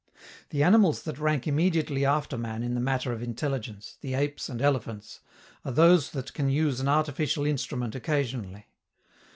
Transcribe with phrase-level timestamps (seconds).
[0.49, 4.59] The animals that rank immediately after man in the matter of intelligence, the apes and
[4.59, 5.19] elephants,
[5.63, 8.65] are those that can use an artificial instrument occasionally.